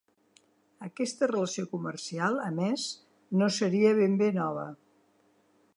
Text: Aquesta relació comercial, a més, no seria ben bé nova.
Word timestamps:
Aquesta 0.85 1.27
relació 1.31 1.65
comercial, 1.73 2.39
a 2.47 2.49
més, 2.61 2.87
no 3.43 3.53
seria 3.61 3.95
ben 4.03 4.19
bé 4.23 4.33
nova. 4.41 4.67